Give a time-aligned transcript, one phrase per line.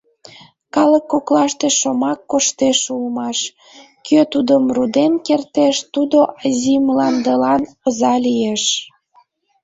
[0.75, 3.39] Калык коклаште шомак коштеш улмаш:
[4.05, 8.63] кӧ тудым руден кертеш, тудо Азий мландылан оза лиеш.